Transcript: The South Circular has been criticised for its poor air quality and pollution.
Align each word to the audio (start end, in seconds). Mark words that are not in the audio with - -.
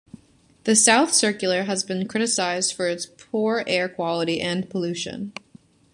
The 0.63 0.75
South 0.75 1.13
Circular 1.13 1.65
has 1.65 1.83
been 1.83 2.07
criticised 2.07 2.73
for 2.73 2.87
its 2.89 3.05
poor 3.05 3.63
air 3.67 3.87
quality 3.87 4.41
and 4.41 4.67
pollution. 4.67 5.31